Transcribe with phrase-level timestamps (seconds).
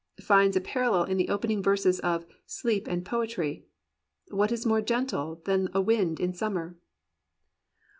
[0.09, 2.25] '* finds a parallel in the opening verses of"
[2.59, 3.67] Sleep and Poetry"—
[4.31, 6.75] "What is more gentle than a wind in summer?"